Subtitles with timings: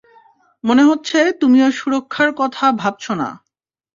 [0.63, 3.29] মনে হচ্ছে তুমি ওর সুরক্ষার কথা ভাবছ না।